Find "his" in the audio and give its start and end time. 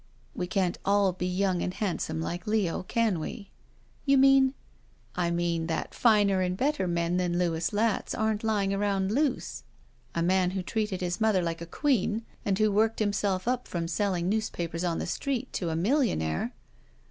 11.01-11.21